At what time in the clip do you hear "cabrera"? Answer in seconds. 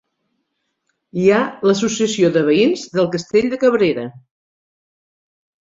3.65-4.07